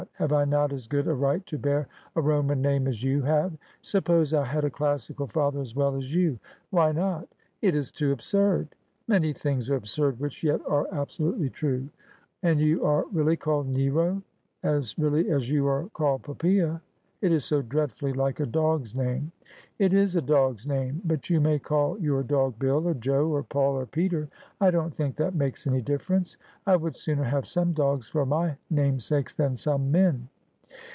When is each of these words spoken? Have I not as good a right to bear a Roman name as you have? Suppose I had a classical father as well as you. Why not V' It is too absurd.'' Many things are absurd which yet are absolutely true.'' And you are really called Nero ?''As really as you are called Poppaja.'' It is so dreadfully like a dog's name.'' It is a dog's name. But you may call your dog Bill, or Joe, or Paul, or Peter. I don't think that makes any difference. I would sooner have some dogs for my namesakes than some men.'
Have 0.15 0.33
I 0.33 0.45
not 0.45 0.71
as 0.73 0.87
good 0.87 1.07
a 1.07 1.13
right 1.15 1.43
to 1.47 1.57
bear 1.59 1.87
a 2.15 2.21
Roman 2.21 2.59
name 2.61 2.87
as 2.87 3.03
you 3.03 3.21
have? 3.23 3.53
Suppose 3.83 4.33
I 4.33 4.45
had 4.45 4.63
a 4.63 4.69
classical 4.69 5.25
father 5.27 5.61
as 5.61 5.75
well 5.75 5.95
as 5.95 6.13
you. 6.13 6.39
Why 6.71 6.91
not 6.91 7.27
V' 7.29 7.35
It 7.67 7.75
is 7.75 7.91
too 7.91 8.11
absurd.'' 8.11 8.75
Many 9.07 9.31
things 9.33 9.69
are 9.69 9.75
absurd 9.75 10.19
which 10.19 10.43
yet 10.43 10.61
are 10.67 10.87
absolutely 10.91 11.49
true.'' 11.51 11.89
And 12.43 12.59
you 12.59 12.83
are 12.85 13.05
really 13.11 13.37
called 13.37 13.69
Nero 13.69 14.21
?''As 14.63 14.97
really 14.97 15.29
as 15.29 15.49
you 15.51 15.67
are 15.67 15.89
called 15.93 16.23
Poppaja.'' 16.23 16.81
It 17.21 17.31
is 17.31 17.45
so 17.45 17.61
dreadfully 17.61 18.13
like 18.13 18.39
a 18.39 18.47
dog's 18.47 18.95
name.'' 18.95 19.31
It 19.77 19.93
is 19.93 20.15
a 20.15 20.23
dog's 20.23 20.65
name. 20.65 21.01
But 21.05 21.29
you 21.29 21.39
may 21.39 21.59
call 21.59 21.99
your 21.99 22.23
dog 22.23 22.57
Bill, 22.57 22.87
or 22.87 22.95
Joe, 22.95 23.27
or 23.27 23.43
Paul, 23.43 23.77
or 23.77 23.85
Peter. 23.85 24.27
I 24.59 24.71
don't 24.71 24.93
think 24.93 25.15
that 25.17 25.35
makes 25.35 25.67
any 25.67 25.81
difference. 25.83 26.37
I 26.65 26.75
would 26.77 26.95
sooner 26.95 27.23
have 27.23 27.47
some 27.47 27.73
dogs 27.73 28.07
for 28.07 28.25
my 28.25 28.57
namesakes 28.71 29.35
than 29.35 29.55
some 29.55 29.91
men.' 29.91 30.29